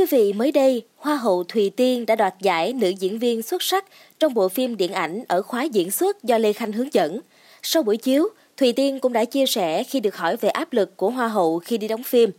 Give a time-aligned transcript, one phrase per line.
[0.00, 3.62] quý vị, mới đây, Hoa hậu Thùy Tiên đã đoạt giải nữ diễn viên xuất
[3.62, 3.84] sắc
[4.18, 7.20] trong bộ phim điện ảnh ở khóa diễn xuất do Lê Khanh hướng dẫn.
[7.62, 10.96] Sau buổi chiếu, Thùy Tiên cũng đã chia sẻ khi được hỏi về áp lực
[10.96, 12.30] của Hoa hậu khi đi đóng phim.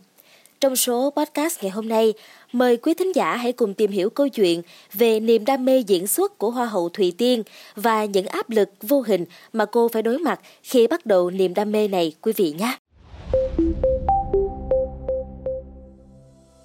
[0.60, 2.12] Trong số podcast ngày hôm nay,
[2.52, 6.06] mời quý thính giả hãy cùng tìm hiểu câu chuyện về niềm đam mê diễn
[6.06, 7.42] xuất của Hoa hậu Thùy Tiên
[7.76, 11.54] và những áp lực vô hình mà cô phải đối mặt khi bắt đầu niềm
[11.54, 12.76] đam mê này quý vị nhé.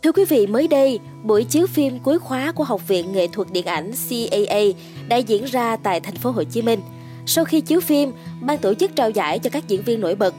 [0.04, 3.48] Thưa quý vị, mới đây, buổi chiếu phim cuối khóa của Học viện Nghệ thuật
[3.52, 4.62] Điện ảnh CAA
[5.08, 6.80] đã diễn ra tại thành phố Hồ Chí Minh.
[7.26, 10.34] Sau khi chiếu phim, ban tổ chức trao giải cho các diễn viên nổi bật,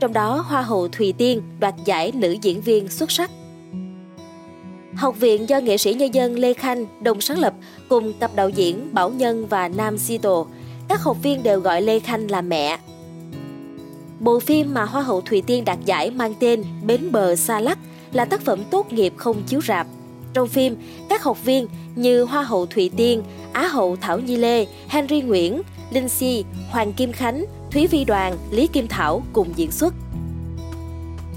[0.00, 3.30] trong đó Hoa hậu Thùy Tiên đoạt giải nữ diễn viên xuất sắc.
[4.94, 7.54] Học viện do nghệ sĩ nhân dân Lê Khanh đồng sáng lập
[7.88, 10.44] cùng tập đạo diễn Bảo Nhân và Nam Sito.
[10.88, 12.78] Các học viên đều gọi Lê Khanh là mẹ.
[14.20, 17.78] Bộ phim mà Hoa hậu Thùy Tiên đạt giải mang tên Bến bờ xa lắc
[18.14, 19.86] là tác phẩm tốt nghiệp không chiếu rạp.
[20.34, 20.76] Trong phim,
[21.08, 25.62] các học viên như Hoa hậu Thùy Tiên, Á hậu Thảo Nhi Lê, Henry Nguyễn,
[25.90, 29.94] Linh Si, Hoàng Kim Khánh, Thúy Vi Đoàn, Lý Kim Thảo cùng diễn xuất.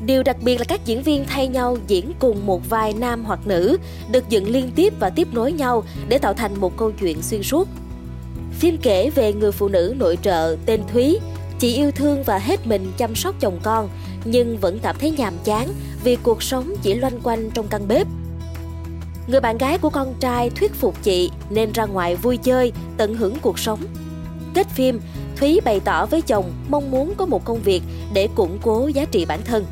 [0.06, 3.40] Điều đặc biệt là các diễn viên thay nhau diễn cùng một vai nam hoặc
[3.48, 3.78] nữ,
[4.12, 7.44] được dựng liên tiếp và tiếp nối nhau để tạo thành một câu chuyện xuyên
[7.44, 7.68] suốt.
[8.60, 11.20] Phim kể về người phụ nữ nội trợ tên Thúy,
[11.60, 13.90] chị yêu thương và hết mình chăm sóc chồng con,
[14.26, 15.68] nhưng vẫn cảm thấy nhàm chán
[16.08, 18.08] vì cuộc sống chỉ loanh quanh trong căn bếp.
[19.28, 23.16] Người bạn gái của con trai thuyết phục chị nên ra ngoài vui chơi, tận
[23.16, 23.80] hưởng cuộc sống.
[24.54, 25.00] Kết phim,
[25.36, 29.06] Thúy bày tỏ với chồng mong muốn có một công việc để củng cố giá
[29.06, 29.66] trị bản thân.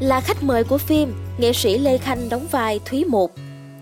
[0.00, 3.30] Là khách mời của phim, nghệ sĩ Lê Khanh đóng vai Thúy 1,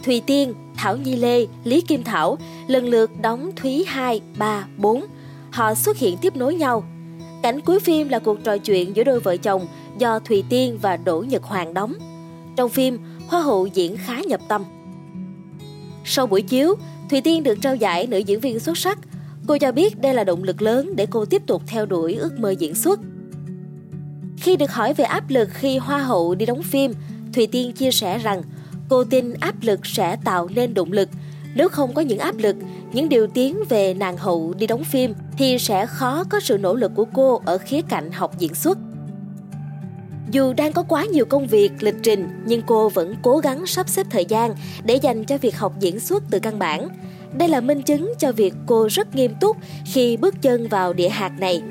[0.05, 5.05] Thùy Tiên, Thảo Nhi Lê, Lý Kim Thảo lần lượt đóng Thúy 2, 3, 4.
[5.51, 6.85] Họ xuất hiện tiếp nối nhau.
[7.43, 9.67] Cảnh cuối phim là cuộc trò chuyện giữa đôi vợ chồng
[9.99, 11.95] do Thùy Tiên và Đỗ Nhật Hoàng đóng.
[12.57, 12.99] Trong phim,
[13.29, 14.65] Hoa hậu diễn khá nhập tâm.
[16.05, 16.75] Sau buổi chiếu,
[17.11, 18.99] Thùy Tiên được trao giải nữ diễn viên xuất sắc.
[19.47, 22.39] Cô cho biết đây là động lực lớn để cô tiếp tục theo đuổi ước
[22.39, 23.01] mơ diễn xuất.
[24.37, 26.93] Khi được hỏi về áp lực khi Hoa hậu đi đóng phim,
[27.35, 28.43] Thùy Tiên chia sẻ rằng
[28.89, 31.09] cô tin áp lực sẽ tạo nên động lực.
[31.55, 32.57] Nếu không có những áp lực,
[32.97, 36.75] những điều tiếng về nàng hậu đi đóng phim thì sẽ khó có sự nỗ
[36.75, 38.79] lực của cô ở khía cạnh học diễn xuất.
[40.31, 43.89] Dù đang có quá nhiều công việc, lịch trình, nhưng cô vẫn cố gắng sắp
[43.89, 44.55] xếp thời gian
[44.85, 46.89] để dành cho việc học diễn xuất từ căn bản.
[47.39, 51.09] Đây là minh chứng cho việc cô rất nghiêm túc khi bước chân vào địa
[51.09, 51.63] hạt này.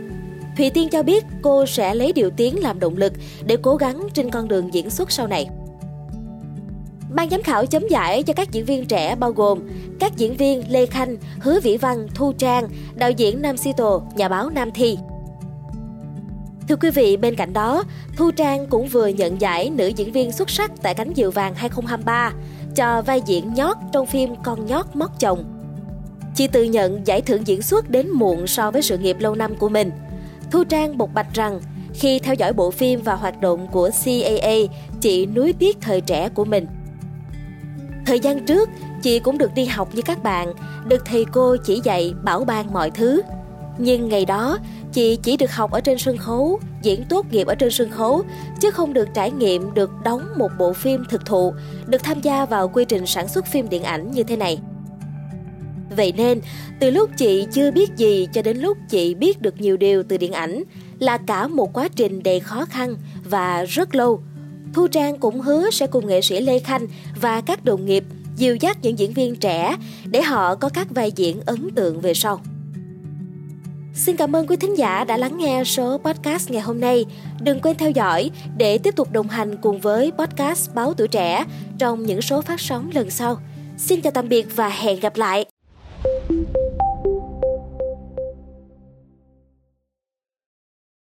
[0.58, 3.14] Thùy Tiên cho biết cô sẽ lấy điều tiếng làm động lực
[3.46, 5.48] để cố gắng trên con đường diễn xuất sau này.
[7.10, 9.60] Ban giám khảo chấm giải cho các diễn viên trẻ bao gồm
[10.00, 14.30] các diễn viên Lê Khanh, Hứa Vĩ Văn, Thu Trang, đạo diễn Nam Sito, nhà
[14.30, 14.98] báo Nam Thi.
[16.68, 17.84] Thưa quý vị, bên cạnh đó,
[18.18, 21.56] Thu Trang cũng vừa nhận giải nữ diễn viên xuất sắc tại cánh diều vàng
[21.56, 22.34] 2023
[22.76, 25.44] cho vai diễn nhót trong phim Con nhót móc chồng.
[26.36, 29.56] Chị tự nhận giải thưởng diễn xuất đến muộn so với sự nghiệp lâu năm
[29.56, 29.92] của mình.
[30.52, 31.60] Thu Trang bộc bạch rằng
[31.94, 34.56] khi theo dõi bộ phim và hoạt động của CAA,
[35.02, 36.68] chị nuối tiếc thời trẻ của mình.
[38.06, 38.70] Thời gian trước,
[39.02, 40.54] chị cũng được đi học như các bạn,
[40.88, 43.22] được thầy cô chỉ dạy bảo ban mọi thứ.
[43.78, 44.58] Nhưng ngày đó,
[44.94, 48.24] chị chỉ được học ở trên sân khấu, diễn tốt nghiệp ở trên sân khấu,
[48.62, 51.54] chứ không được trải nghiệm được đóng một bộ phim thực thụ,
[51.88, 54.60] được tham gia vào quy trình sản xuất phim điện ảnh như thế này.
[55.96, 56.42] Vậy nên,
[56.80, 60.18] từ lúc chị chưa biết gì cho đến lúc chị biết được nhiều điều từ
[60.18, 60.64] điện ảnh
[61.00, 64.22] là cả một quá trình đầy khó khăn và rất lâu.
[64.76, 66.88] Thu Trang cũng hứa sẽ cùng nghệ sĩ Lê Khanh
[67.22, 68.04] và các đồng nghiệp
[68.36, 72.14] dìu dắt những diễn viên trẻ để họ có các vai diễn ấn tượng về
[72.14, 72.42] sau.
[73.94, 77.06] Xin cảm ơn quý thính giả đã lắng nghe số podcast ngày hôm nay.
[77.42, 81.46] Đừng quên theo dõi để tiếp tục đồng hành cùng với podcast Báo Tuổi Trẻ
[81.78, 83.38] trong những số phát sóng lần sau.
[83.78, 85.55] Xin chào tạm biệt và hẹn gặp lại!